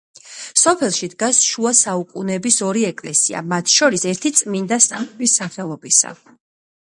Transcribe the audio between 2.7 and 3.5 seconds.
ეკლესია,